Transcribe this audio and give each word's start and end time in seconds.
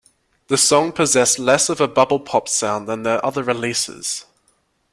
The 0.47 0.57
song 0.57 0.93
possessed 0.93 1.37
less 1.37 1.69
of 1.69 1.79
a 1.79 1.87
"bubble 1.87 2.19
pop" 2.19 2.49
sound 2.49 2.87
than 2.89 3.03
their 3.03 3.23
other 3.23 3.43
releases. 3.43 4.25